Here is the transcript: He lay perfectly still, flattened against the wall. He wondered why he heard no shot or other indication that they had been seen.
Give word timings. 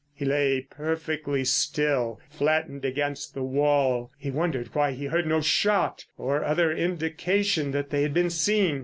He 0.15 0.25
lay 0.25 0.61
perfectly 0.67 1.45
still, 1.45 2.19
flattened 2.27 2.83
against 2.83 3.35
the 3.35 3.43
wall. 3.43 4.09
He 4.17 4.31
wondered 4.31 4.73
why 4.73 4.93
he 4.93 5.05
heard 5.05 5.27
no 5.27 5.41
shot 5.41 6.05
or 6.17 6.43
other 6.43 6.71
indication 6.71 7.69
that 7.73 7.91
they 7.91 8.01
had 8.01 8.11
been 8.15 8.31
seen. 8.31 8.79